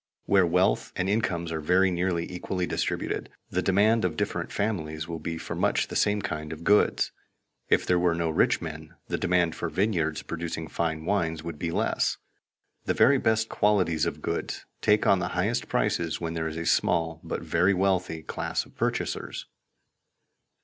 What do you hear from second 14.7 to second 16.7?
take on the highest prices when there is a